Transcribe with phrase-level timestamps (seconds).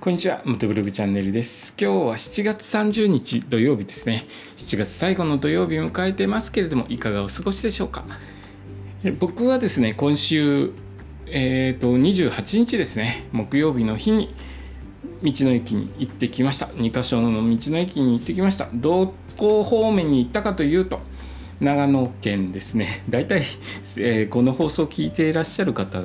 [0.00, 1.74] こんにちは、元ブログチャンネルです。
[1.78, 4.24] 今日は7月30日土曜日ですね。
[4.56, 8.06] 7月最後の土曜日を迎えてますけれども、いかがお過ごしでしょうか？
[9.18, 10.72] 僕はですね、今週、
[11.26, 14.34] えーと、28日ですね、木曜日の日に
[15.22, 16.68] 道の駅に行ってきました。
[16.68, 18.70] 2か所の道の駅に行ってきました。
[18.72, 21.00] どこ方面に行ったかというと、
[21.60, 23.04] 長野県ですね。
[23.10, 23.42] 大体、
[23.98, 26.02] えー、この放送を聞いていらっしゃる方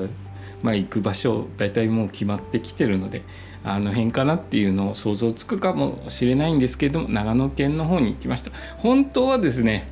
[0.65, 3.21] まあ、行く場所大体もう決まってきてるので
[3.63, 8.51] あの辺かなっていうのを想像つくかもしれないんですけども長野県の方に行きました。
[8.77, 9.87] 本当はですね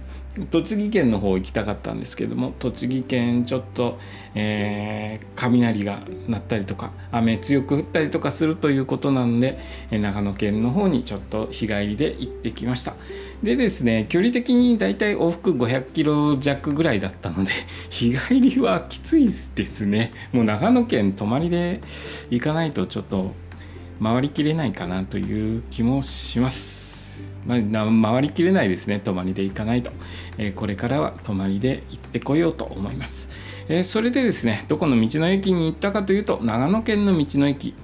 [0.50, 4.00] 栃木県の方行きたかったんですけども栃木県ちょっと、
[4.34, 9.60] えー、雷が鳴ったりとか雨強く降ったりとかするということなので
[9.92, 12.96] 長野県の方にちょっと日帰りで行ってきました。
[13.44, 17.52] でですね距離的にだいたい往復500キロ弱ぐらいだったので
[17.92, 20.14] 日帰りはきついですね。
[20.32, 21.82] もう長野県泊まりで
[22.30, 23.36] 行かないとちょっと
[24.02, 27.28] 回りきれないかなという気もします。
[27.46, 29.92] まあ、回りきれないですね泊まりで行かないと、
[30.38, 33.30] えー、これからは泊まりで行ってこようと思います、
[33.68, 37.76] えー、それでですねどこの道の駅に行ったかというと長野県の道の駅。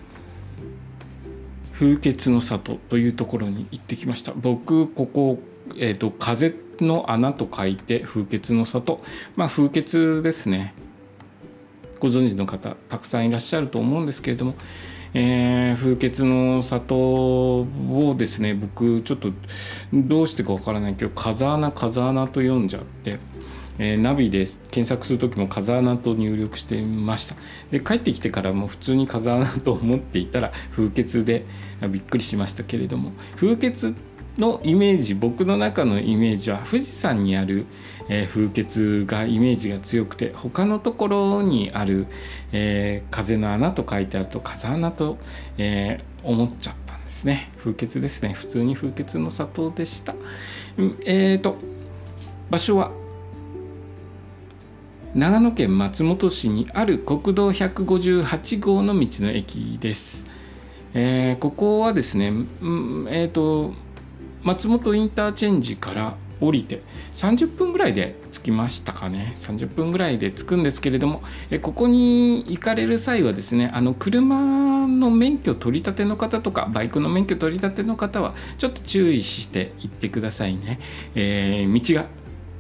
[1.80, 4.34] 風穴の里というところに行ってきました。
[4.36, 5.40] 僕ここ、
[5.78, 9.02] えーと、風の穴と書いて風穴の里。
[9.38, 10.74] まあ風穴ですね。
[12.02, 14.56] ご存知の方たくさんいらっしゃると思うんですけれども
[15.14, 19.32] えー、風穴の里をですね僕ちょっと
[19.94, 23.18] どうしてかわからないけど風穴風穴と読んじゃって、
[23.80, 27.36] え、ナビで検索する時も風穴と入力してみました。
[27.72, 31.46] で帰ってきてからも普通に風穴と思っていたら風穴で
[31.90, 33.14] びっくりしましたけれども。
[33.38, 33.96] 風穴
[34.38, 37.66] のイメージ僕の中のイメージは富士山にある、
[38.10, 42.08] え、風穴がイメージが強くて他のところにある、
[42.52, 45.18] えー、風の穴と書いてあると風穴と、
[45.58, 47.50] えー、思っちゃったんですね。
[47.58, 48.34] 風穴ですね。
[48.34, 50.16] 普通に風穴の里でした。
[51.06, 51.58] えっ、と
[52.50, 52.92] 場所は
[55.16, 60.24] 長野県松本市にある国道158号の道の駅です。
[60.94, 63.74] えー、ここはですね、えっ、ー、と
[64.44, 66.84] 松本インターチェンジから降りて
[67.16, 80.80] 30分ぐらいで着きましたかね30分ぐらいで着くんですけれどもえここに行かれる際はですねあの車の免許取り立ての方とかバイクの免許取り立ての方はちょっと注意して行ってくださいね、
[81.16, 82.08] えー、道が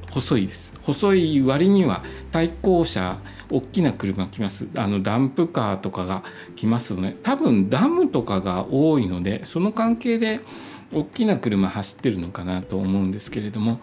[0.09, 0.74] 細いです。
[0.81, 4.68] 細い割には対向車大きな車来ます。
[4.75, 6.24] あのダンプカーとかが
[6.56, 10.40] 来ますので多分ダムとかが多いのでその関係で
[10.94, 13.80] 大きな車走ってるのかなと思うんですけれども、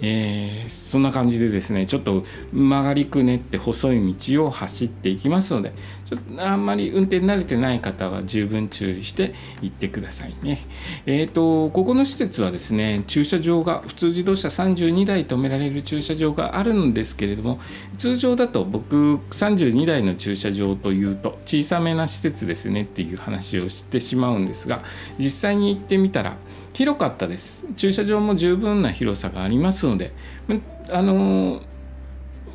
[0.00, 5.72] えー、そんな感じでですねちょっと曲がりくねって細い道を走っていきますので
[6.08, 10.58] ちょっとあんまり運転慣れてない方は十分注意して行ってくださいね。
[11.04, 17.58] えっ、ー、とここの施設はですね駐車場が普通自動車32台止められる駐車場があるんですけれども
[17.98, 24.82] 通常だと僕32台の駐車場というと小さめな施設ですねっていう話をしてしまうんですが
[25.18, 26.36] 実際に行ってみたら
[26.72, 30.12] 広かったです駐車場も十分な広さがありますので
[30.90, 31.62] あの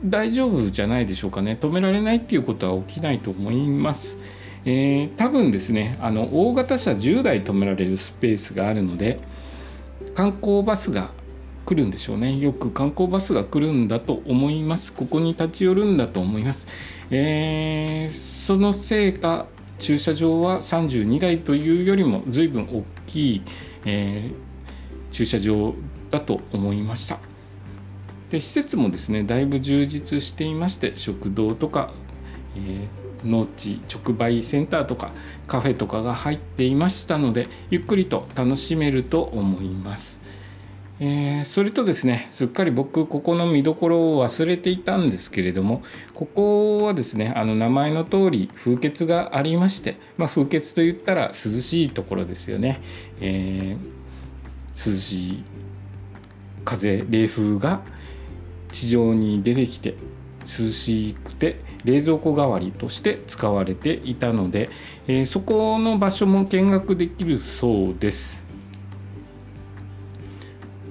[0.03, 1.57] 大丈夫じゃないでしょうかね。
[1.59, 4.17] 止められないっていうことは起きないと思います。
[4.65, 9.19] えー、多分ですねあの大型車10台止められるスペースがあるので
[10.13, 11.09] 観光バスが
[11.65, 12.37] 来るんでしょうね。
[12.37, 14.93] よく観光バスが来るんだと思います。
[14.93, 16.67] ここに立ち寄るんだと思います、
[17.09, 19.47] えー、そのせいか
[19.79, 23.41] 駐車場は32台というよりも随分大きい
[23.85, 25.73] えー、駐車場
[26.09, 27.30] だと思いました。
[28.31, 31.91] で施設もですねだいぶ充実していまして食堂とか、
[32.55, 35.11] えー、農地直売センターとか
[35.47, 40.21] カフェとかが入っていましたのでゆっくりと楽しめると思います。
[41.03, 45.81] えー、それとですねすっかり僕ここの見どころを忘れていたんですけれども
[46.13, 52.81] ここはですねあの名前の通り風穴がありまして、まあ、風穴といったら涼しいところですよね、
[53.19, 55.43] えー、涼しい
[56.63, 57.81] 風冷風が
[58.71, 59.95] 地上に出てきて
[60.41, 64.69] 涼しくて冷蔵庫代わりとして使われていたので、
[65.07, 68.41] えー、そこの場所も見学できるそうです。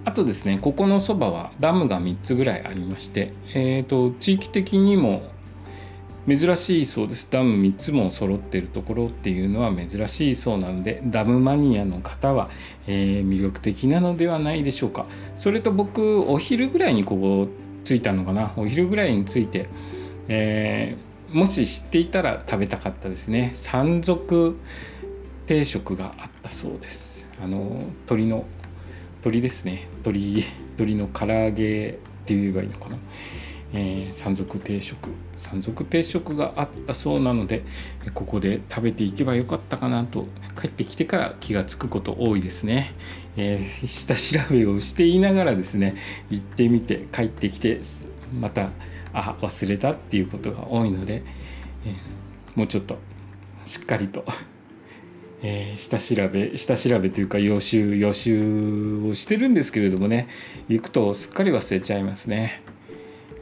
[0.05, 5.23] あとですねここのそばはダムが3つぐらいありまして、えーと、地域的にも
[6.27, 12.51] 珍しいそうですダム3つも揃ってるところっていうのは珍しいそうなのでダムマニアの方は、
[12.87, 15.07] えー、魅力的なのではないでしょうか
[15.37, 17.49] それと僕お昼ぐらいにここ
[17.85, 18.53] 着いたのかな？
[18.57, 19.69] お昼ぐらいに着いて、
[20.29, 23.51] えー、もし知っていたら食べたかったですね。
[23.55, 24.57] 山賊
[25.47, 27.29] 定食があったそうです。
[27.43, 28.45] あの鳥の
[29.23, 29.89] 鳥ですね。
[30.05, 30.45] 鶏
[30.79, 31.93] 鶏の唐揚げっ
[32.27, 32.97] て言えばいいのかな、
[33.73, 37.63] えー、山賊定食山賊定食があったそうなので
[38.15, 40.27] ここで食べていけばよかったかなと
[40.61, 42.95] 帰ってきてから気が付くこと多いですね、
[43.37, 45.97] えー、下調べをしていながらですね
[46.31, 47.81] 行ってみて帰ってきて
[48.39, 48.71] また
[49.13, 51.23] あ忘れたっていうことが多いので、
[51.85, 51.95] えー、
[52.57, 52.99] もうちょっと
[53.65, 54.25] しっかりと
[55.43, 60.29] えー、下調べ下調べというか予習予習をしてるんですけれどもね
[60.69, 62.61] 行くとすっかり忘れちゃいますね、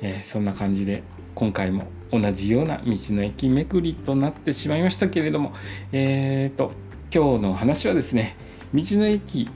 [0.01, 1.03] えー、そんな感じで
[1.35, 5.53] 今回も同じような道の駅巡りとなってしまいましたけれども
[5.93, 6.73] えっ、ー、と
[7.15, 8.37] 今日の話はですね
[8.75, 9.49] 道の駅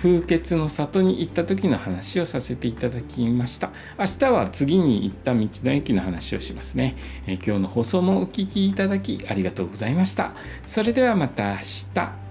[0.00, 3.70] 風穴の里に行った時の話をさせていただきました。
[3.98, 6.96] 明日は次に行った道の駅の話をしますね、
[7.26, 10.32] え今日の放送もお聴きいただきありがとうございました。
[10.66, 11.58] それではまた明
[11.94, 12.27] 日。